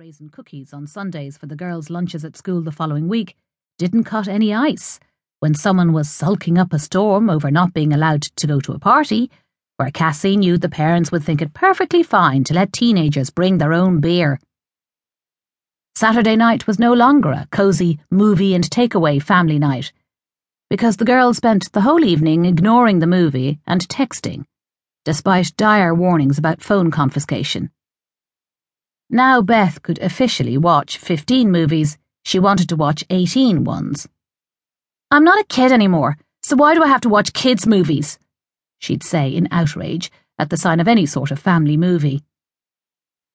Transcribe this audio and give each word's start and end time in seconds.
raisin 0.00 0.30
cookies 0.30 0.72
on 0.72 0.86
Sundays 0.86 1.36
for 1.36 1.44
the 1.44 1.54
girls' 1.54 1.90
lunches 1.90 2.24
at 2.24 2.34
school 2.34 2.62
the 2.62 2.72
following 2.72 3.06
week 3.06 3.36
didn't 3.76 4.04
cut 4.04 4.28
any 4.28 4.54
ice 4.54 4.98
when 5.40 5.52
someone 5.52 5.92
was 5.92 6.08
sulking 6.08 6.56
up 6.56 6.72
a 6.72 6.78
storm 6.78 7.28
over 7.28 7.50
not 7.50 7.74
being 7.74 7.92
allowed 7.92 8.22
to 8.22 8.46
go 8.46 8.60
to 8.60 8.72
a 8.72 8.78
party, 8.78 9.30
where 9.76 9.90
Cassie 9.90 10.38
knew 10.38 10.56
the 10.56 10.70
parents 10.70 11.12
would 11.12 11.22
think 11.22 11.42
it 11.42 11.52
perfectly 11.52 12.02
fine 12.02 12.44
to 12.44 12.54
let 12.54 12.72
teenagers 12.72 13.28
bring 13.28 13.58
their 13.58 13.74
own 13.74 14.00
beer. 14.00 14.40
Saturday 15.94 16.34
night 16.34 16.66
was 16.66 16.78
no 16.78 16.94
longer 16.94 17.32
a 17.32 17.46
cosy 17.52 18.00
movie 18.10 18.54
and 18.54 18.64
takeaway 18.70 19.22
family 19.22 19.58
night, 19.58 19.92
because 20.70 20.96
the 20.96 21.04
girls 21.04 21.36
spent 21.36 21.70
the 21.72 21.82
whole 21.82 22.06
evening 22.06 22.46
ignoring 22.46 23.00
the 23.00 23.06
movie 23.06 23.58
and 23.66 23.86
texting, 23.88 24.46
despite 25.04 25.54
dire 25.58 25.94
warnings 25.94 26.38
about 26.38 26.62
phone 26.62 26.90
confiscation. 26.90 27.70
Now 29.12 29.42
Beth 29.42 29.82
could 29.82 29.98
officially 29.98 30.56
watch 30.56 30.96
15 30.96 31.50
movies, 31.50 31.98
she 32.24 32.38
wanted 32.38 32.68
to 32.68 32.76
watch 32.76 33.02
18 33.10 33.64
ones. 33.64 34.08
I'm 35.10 35.24
not 35.24 35.40
a 35.40 35.46
kid 35.48 35.72
anymore, 35.72 36.16
so 36.44 36.54
why 36.54 36.74
do 36.74 36.84
I 36.84 36.86
have 36.86 37.00
to 37.00 37.08
watch 37.08 37.32
kids' 37.32 37.66
movies? 37.66 38.20
She'd 38.78 39.02
say 39.02 39.34
in 39.34 39.48
outrage 39.50 40.12
at 40.38 40.48
the 40.50 40.56
sign 40.56 40.78
of 40.78 40.86
any 40.86 41.06
sort 41.06 41.32
of 41.32 41.40
family 41.40 41.76
movie. 41.76 42.22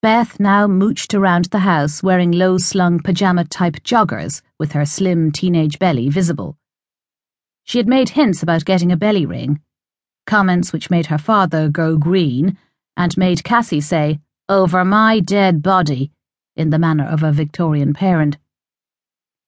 Beth 0.00 0.40
now 0.40 0.66
mooched 0.66 1.12
around 1.12 1.46
the 1.46 1.58
house 1.58 2.02
wearing 2.02 2.32
low 2.32 2.56
slung 2.56 2.98
pajama 2.98 3.44
type 3.44 3.82
joggers 3.82 4.40
with 4.58 4.72
her 4.72 4.86
slim 4.86 5.30
teenage 5.30 5.78
belly 5.78 6.08
visible. 6.08 6.56
She 7.64 7.76
had 7.76 7.88
made 7.88 8.08
hints 8.10 8.42
about 8.42 8.64
getting 8.64 8.90
a 8.90 8.96
belly 8.96 9.26
ring, 9.26 9.60
comments 10.26 10.72
which 10.72 10.88
made 10.88 11.06
her 11.06 11.18
father 11.18 11.68
go 11.68 11.98
green 11.98 12.56
and 12.96 13.14
made 13.18 13.44
Cassie 13.44 13.82
say, 13.82 14.18
over 14.48 14.84
my 14.84 15.20
dead 15.20 15.62
body, 15.62 16.10
in 16.56 16.70
the 16.70 16.78
manner 16.78 17.04
of 17.04 17.22
a 17.22 17.32
Victorian 17.32 17.92
parent. 17.92 18.38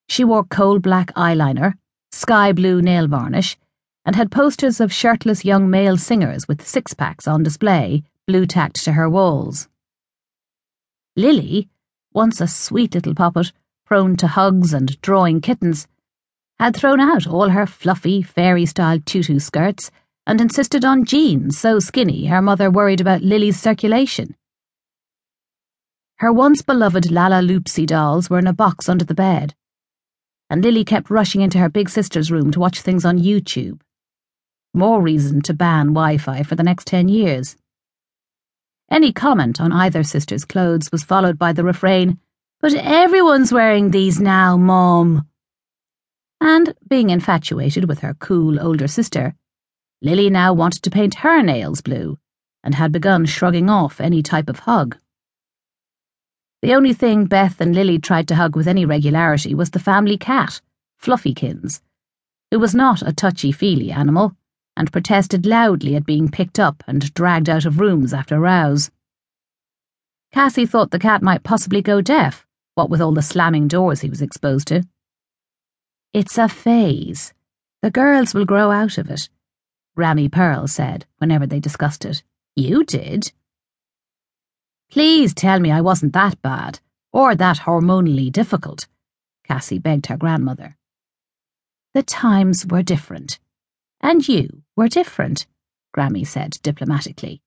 She 0.08 0.24
wore 0.24 0.44
coal 0.44 0.78
black 0.78 1.14
eyeliner, 1.14 1.74
sky 2.12 2.52
blue 2.52 2.82
nail 2.82 3.08
varnish, 3.08 3.56
and 4.04 4.14
had 4.14 4.30
posters 4.30 4.80
of 4.80 4.92
shirtless 4.92 5.44
young 5.44 5.70
male 5.70 5.96
singers 5.96 6.46
with 6.46 6.66
six 6.66 6.92
packs 6.92 7.26
on 7.26 7.42
display, 7.42 8.02
blue 8.26 8.44
tacked 8.44 8.84
to 8.84 8.92
her 8.92 9.08
walls. 9.08 9.68
Lily, 11.16 11.68
once 12.12 12.40
a 12.40 12.46
sweet 12.46 12.94
little 12.94 13.14
poppet, 13.14 13.52
prone 13.86 14.16
to 14.16 14.26
hugs 14.26 14.72
and 14.74 15.00
drawing 15.00 15.40
kittens, 15.40 15.86
had 16.58 16.76
thrown 16.76 17.00
out 17.00 17.26
all 17.26 17.48
her 17.48 17.66
fluffy, 17.66 18.20
fairy 18.20 18.66
style 18.66 19.00
tutu 19.00 19.38
skirts 19.38 19.90
and 20.26 20.40
insisted 20.40 20.84
on 20.84 21.04
jeans 21.04 21.58
so 21.58 21.78
skinny 21.78 22.26
her 22.26 22.42
mother 22.42 22.70
worried 22.70 23.00
about 23.00 23.22
Lily's 23.22 23.58
circulation. 23.58 24.36
Her 26.20 26.34
once 26.34 26.60
beloved 26.60 27.04
Lalaloopsy 27.04 27.86
dolls 27.86 28.28
were 28.28 28.38
in 28.38 28.46
a 28.46 28.52
box 28.52 28.90
under 28.90 29.06
the 29.06 29.14
bed, 29.14 29.54
and 30.50 30.62
Lily 30.62 30.84
kept 30.84 31.08
rushing 31.08 31.40
into 31.40 31.56
her 31.56 31.70
big 31.70 31.88
sister's 31.88 32.30
room 32.30 32.50
to 32.50 32.60
watch 32.60 32.82
things 32.82 33.06
on 33.06 33.18
YouTube. 33.18 33.80
More 34.74 35.00
reason 35.00 35.40
to 35.40 35.54
ban 35.54 35.94
Wi 35.94 36.18
Fi 36.18 36.42
for 36.42 36.56
the 36.56 36.62
next 36.62 36.86
ten 36.86 37.08
years. 37.08 37.56
Any 38.90 39.14
comment 39.14 39.62
on 39.62 39.72
either 39.72 40.02
sister's 40.02 40.44
clothes 40.44 40.92
was 40.92 41.02
followed 41.02 41.38
by 41.38 41.54
the 41.54 41.64
refrain, 41.64 42.18
But 42.60 42.74
everyone's 42.74 43.50
wearing 43.50 43.90
these 43.90 44.20
now, 44.20 44.58
Mom. 44.58 45.26
And, 46.38 46.74
being 46.86 47.08
infatuated 47.08 47.88
with 47.88 48.00
her 48.00 48.12
cool 48.12 48.60
older 48.60 48.88
sister, 48.88 49.34
Lily 50.02 50.28
now 50.28 50.52
wanted 50.52 50.82
to 50.82 50.90
paint 50.90 51.14
her 51.24 51.40
nails 51.40 51.80
blue 51.80 52.18
and 52.62 52.74
had 52.74 52.92
begun 52.92 53.24
shrugging 53.24 53.70
off 53.70 54.02
any 54.02 54.22
type 54.22 54.50
of 54.50 54.58
hug. 54.58 54.98
The 56.62 56.74
only 56.74 56.92
thing 56.92 57.24
Beth 57.24 57.60
and 57.60 57.74
Lily 57.74 57.98
tried 57.98 58.28
to 58.28 58.36
hug 58.36 58.54
with 58.54 58.68
any 58.68 58.84
regularity 58.84 59.54
was 59.54 59.70
the 59.70 59.78
family 59.78 60.18
cat, 60.18 60.60
Fluffykins, 61.00 61.80
who 62.50 62.58
was 62.58 62.74
not 62.74 63.00
a 63.00 63.12
touchy 63.12 63.50
feely 63.50 63.90
animal 63.90 64.36
and 64.76 64.92
protested 64.92 65.46
loudly 65.46 65.96
at 65.96 66.04
being 66.04 66.30
picked 66.30 66.58
up 66.58 66.84
and 66.86 67.12
dragged 67.14 67.48
out 67.48 67.64
of 67.64 67.80
rooms 67.80 68.12
after 68.12 68.38
rows. 68.38 68.90
Cassie 70.32 70.66
thought 70.66 70.90
the 70.90 70.98
cat 70.98 71.22
might 71.22 71.42
possibly 71.42 71.82
go 71.82 72.00
deaf, 72.00 72.46
what 72.74 72.90
with 72.90 73.00
all 73.00 73.12
the 73.12 73.22
slamming 73.22 73.66
doors 73.66 74.02
he 74.02 74.10
was 74.10 74.22
exposed 74.22 74.68
to. 74.68 74.82
It's 76.12 76.38
a 76.38 76.48
phase. 76.48 77.32
The 77.82 77.90
girls 77.90 78.34
will 78.34 78.44
grow 78.44 78.70
out 78.70 78.98
of 78.98 79.10
it, 79.10 79.28
Grammy 79.96 80.30
Pearl 80.30 80.66
said 80.66 81.06
whenever 81.18 81.46
they 81.46 81.60
discussed 81.60 82.04
it. 82.04 82.22
You 82.54 82.84
did. 82.84 83.32
Please 84.90 85.32
tell 85.32 85.60
me 85.60 85.70
I 85.70 85.80
wasn't 85.80 86.12
that 86.14 86.42
bad, 86.42 86.80
or 87.12 87.36
that 87.36 87.58
hormonally 87.58 88.30
difficult, 88.30 88.88
Cassie 89.44 89.78
begged 89.78 90.06
her 90.06 90.16
grandmother. 90.16 90.76
The 91.94 92.02
times 92.02 92.66
were 92.66 92.82
different. 92.82 93.38
And 94.00 94.26
you 94.26 94.62
were 94.76 94.88
different, 94.88 95.46
Grammy 95.96 96.26
said 96.26 96.58
diplomatically. 96.62 97.40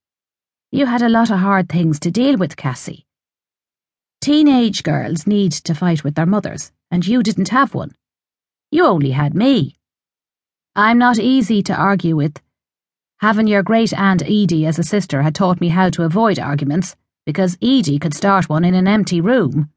You 0.72 0.86
had 0.86 1.02
a 1.02 1.10
lot 1.10 1.30
of 1.32 1.40
hard 1.40 1.68
things 1.68 2.00
to 2.02 2.12
deal 2.12 2.38
with, 2.38 2.56
Cassie. 2.56 3.06
Teenage 4.22 4.84
girls 4.84 5.28
need 5.28 5.52
to 5.52 5.76
fight 5.76 6.04
with 6.04 6.16
their 6.16 6.26
mothers, 6.26 6.72
and 6.90 7.06
you 7.06 7.24
didn't 7.24 7.50
have 7.50 7.74
one. 7.74 7.94
You 8.72 8.86
only 8.86 9.12
had 9.12 9.36
me. 9.36 9.76
I'm 10.78 10.98
not 10.98 11.20
easy 11.20 11.62
to 11.64 11.76
argue 11.76 12.16
with. 12.16 12.40
Having 13.18 13.48
your 13.48 13.64
great 13.64 13.94
aunt 13.94 14.24
Edie 14.24 14.66
as 14.66 14.80
a 14.80 14.84
sister 14.84 15.24
had 15.24 15.36
taught 15.36 15.60
me 15.60 15.68
how 15.70 15.90
to 15.90 16.04
avoid 16.04 16.40
arguments 16.40 16.96
because 17.26 17.58
Edie 17.62 18.00
could 18.00 18.14
start 18.14 18.50
one 18.50 18.66
in 18.66 18.74
an 18.74 18.88
empty 18.88 19.22
room. 19.22 19.70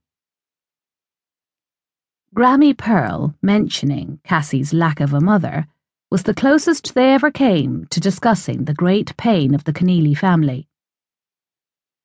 Grammy 2.35 2.77
Pearl 2.77 3.35
mentioning 3.41 4.21
Cassie's 4.25 4.75
lack 4.75 5.01
of 5.01 5.15
a 5.15 5.21
mother 5.21 5.67
was 6.11 6.25
the 6.25 6.35
closest 6.35 6.95
they 6.95 7.15
ever 7.15 7.31
came 7.31 7.87
to 7.91 8.01
discussing 8.01 8.65
the 8.65 8.75
great 8.75 9.17
pain 9.17 9.55
of 9.55 9.65
the 9.65 9.73
Keneally 9.73 10.17
family. 10.17 10.69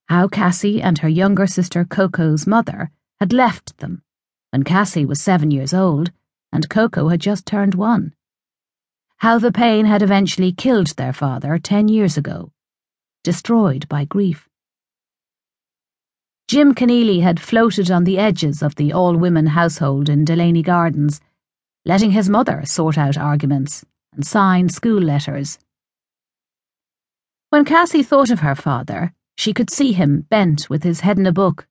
How 0.08 0.28
Cassie 0.28 0.82
and 0.82 0.98
her 1.00 1.10
younger 1.10 1.48
sister 1.48 1.86
Coco's 1.86 2.48
mother 2.48 2.92
had 3.20 3.34
left 3.34 3.78
them 3.78 4.04
when 4.52 4.64
Cassie 4.64 5.06
was 5.06 5.22
seven 5.22 5.52
years 5.52 5.74
old 5.74 6.12
and 6.52 6.70
Coco 6.70 7.08
had 7.08 7.22
just 7.22 7.46
turned 7.46 7.76
one. 7.76 8.14
How 9.18 9.38
the 9.40 9.52
pain 9.52 9.86
had 9.86 10.02
eventually 10.02 10.52
killed 10.52 10.88
their 10.98 11.14
father 11.14 11.58
ten 11.60 11.88
years 11.88 12.18
ago, 12.18 12.52
destroyed 13.24 13.88
by 13.88 14.06
grief. 14.06 14.50
Jim 16.52 16.76
Keneally 16.76 17.22
had 17.22 17.40
floated 17.40 17.90
on 17.90 18.04
the 18.04 18.18
edges 18.18 18.62
of 18.62 18.76
the 18.76 18.92
all 18.92 19.16
women 19.16 19.46
household 19.46 20.10
in 20.10 20.26
Delaney 20.26 20.62
Gardens, 20.62 21.22
letting 21.86 22.12
his 22.12 22.28
mother 22.28 22.64
sort 22.66 22.98
out 22.98 23.18
arguments 23.18 23.86
and 24.12 24.28
sign 24.28 24.68
school 24.68 25.00
letters. 25.02 25.60
When 27.52 27.64
Cassie 27.64 28.04
thought 28.04 28.30
of 28.30 28.42
her 28.42 28.54
father, 28.54 29.14
she 29.38 29.54
could 29.54 29.70
see 29.70 29.94
him 29.94 30.26
bent 30.30 30.70
with 30.70 30.84
his 30.84 31.00
head 31.00 31.18
in 31.18 31.26
a 31.26 31.32
book, 31.32 31.68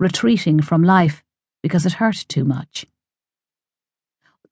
retreating 0.00 0.62
from 0.62 0.82
life 0.82 1.22
because 1.62 1.84
it 1.84 2.00
hurt 2.00 2.24
too 2.26 2.46
much. 2.46 2.86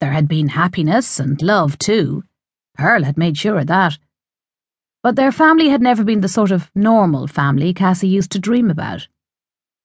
There 0.00 0.12
had 0.12 0.28
been 0.28 0.48
happiness 0.48 1.18
and 1.18 1.40
love, 1.40 1.78
too. 1.78 2.24
Pearl 2.74 3.04
had 3.04 3.16
made 3.16 3.38
sure 3.38 3.56
of 3.56 3.68
that. 3.68 3.96
But 5.02 5.16
their 5.16 5.32
family 5.32 5.70
had 5.70 5.80
never 5.80 6.04
been 6.04 6.20
the 6.20 6.28
sort 6.28 6.50
of 6.50 6.70
normal 6.74 7.26
family 7.26 7.72
Cassie 7.72 8.06
used 8.06 8.32
to 8.32 8.38
dream 8.38 8.70
about. 8.70 9.08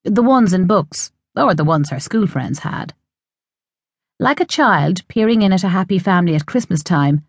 The 0.09 0.23
ones 0.23 0.53
in 0.53 0.67
books, 0.67 1.11
or 1.35 1.53
the 1.53 1.65
ones 1.65 1.89
her 1.89 1.99
school 1.99 2.27
friends 2.27 2.59
had. 2.59 2.93
Like 4.21 4.39
a 4.39 4.45
child 4.45 5.05
peering 5.09 5.41
in 5.41 5.51
at 5.51 5.65
a 5.65 5.67
happy 5.67 5.99
family 5.99 6.33
at 6.33 6.45
Christmas 6.45 6.81
time, 6.81 7.25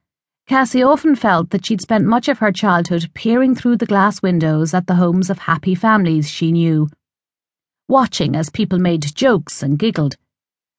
Cassie 0.46 0.84
often 0.84 1.16
felt 1.16 1.50
that 1.50 1.66
she'd 1.66 1.80
spent 1.80 2.06
much 2.06 2.28
of 2.28 2.38
her 2.38 2.52
childhood 2.52 3.10
peering 3.14 3.56
through 3.56 3.78
the 3.78 3.86
glass 3.86 4.22
windows 4.22 4.74
at 4.74 4.86
the 4.86 4.94
homes 4.94 5.28
of 5.28 5.40
happy 5.40 5.74
families 5.74 6.30
she 6.30 6.52
knew, 6.52 6.88
watching 7.88 8.36
as 8.36 8.48
people 8.48 8.78
made 8.78 9.12
jokes 9.16 9.60
and 9.60 9.81
giggled, 9.81 10.14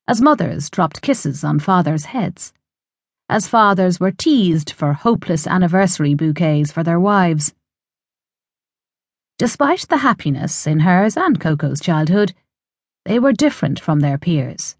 as 0.08 0.22
mothers 0.22 0.70
dropped 0.70 1.02
kisses 1.02 1.44
on 1.44 1.60
fathers' 1.60 2.06
heads, 2.06 2.54
as 3.28 3.50
fathers 3.50 4.00
were 4.00 4.10
teased 4.10 4.72
for 4.72 4.94
hopeless 4.94 5.46
anniversary 5.46 6.14
bouquets 6.14 6.72
for 6.72 6.82
their 6.82 7.00
wives. 7.00 7.54
Despite 9.40 9.88
the 9.88 10.00
happiness 10.00 10.68
in 10.68 10.82
hers 10.82 11.16
and 11.16 11.40
Coco's 11.40 11.80
childhood, 11.80 12.34
they 13.06 13.20
were 13.20 13.32
different 13.32 13.80
from 13.80 14.02
their 14.02 14.18
peers. 14.18 14.76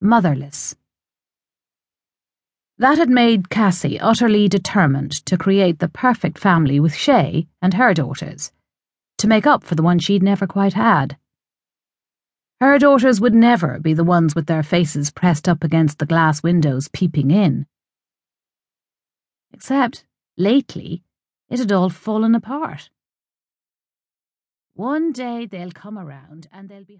Motherless. 0.00 0.76
That 2.78 2.96
had 2.96 3.10
made 3.10 3.50
Cassie 3.50 3.98
utterly 3.98 4.46
determined 4.46 5.10
to 5.26 5.36
create 5.36 5.80
the 5.80 5.88
perfect 5.88 6.38
family 6.38 6.78
with 6.78 6.94
Shay 6.94 7.48
and 7.60 7.74
her 7.74 7.92
daughters, 7.92 8.52
to 9.18 9.26
make 9.26 9.48
up 9.48 9.64
for 9.64 9.74
the 9.74 9.82
one 9.82 9.98
she'd 9.98 10.22
never 10.22 10.46
quite 10.46 10.74
had. 10.74 11.16
Her 12.60 12.78
daughters 12.78 13.20
would 13.20 13.34
never 13.34 13.80
be 13.80 13.94
the 13.94 14.04
ones 14.04 14.36
with 14.36 14.46
their 14.46 14.62
faces 14.62 15.10
pressed 15.10 15.48
up 15.48 15.64
against 15.64 15.98
the 15.98 16.06
glass 16.06 16.40
windows 16.40 16.86
peeping 16.92 17.32
in. 17.32 17.66
Except, 19.52 20.04
lately, 20.36 21.02
it 21.50 21.58
had 21.58 21.72
all 21.72 21.90
fallen 21.90 22.36
apart. 22.36 22.90
One 24.76 25.10
day 25.10 25.46
they'll 25.46 25.72
come 25.72 25.98
around 25.98 26.48
and 26.52 26.68
they'll 26.68 26.84
be 26.84 26.94